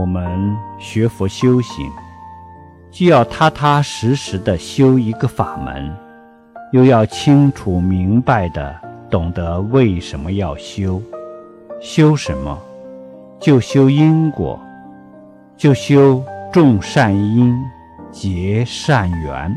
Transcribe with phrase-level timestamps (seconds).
[0.00, 1.86] 我们学佛修行，
[2.90, 5.94] 既要踏踏实实的修一个法门，
[6.72, 8.74] 又要清楚明白的
[9.10, 11.02] 懂得为什么要修。
[11.82, 12.58] 修什么？
[13.38, 14.58] 就修因果，
[15.54, 17.54] 就修种善因，
[18.10, 19.54] 结善缘。